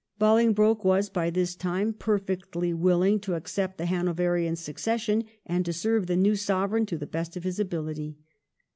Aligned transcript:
Bolingbroke 0.17 0.83
was 0.83 1.11
by 1.11 1.29
this 1.29 1.55
time 1.55 1.93
perfectly 1.93 2.73
willing 2.73 3.19
to 3.19 3.35
accept 3.35 3.77
the 3.77 3.85
Hanoverian 3.85 4.55
succession, 4.55 5.23
and 5.45 5.63
to 5.63 5.73
serve 5.73 6.07
the 6.07 6.17
new 6.17 6.35
Sovereign 6.35 6.87
to 6.87 6.97
the 6.97 7.05
best 7.05 7.37
of 7.37 7.43
his 7.43 7.59
ability. 7.59 8.17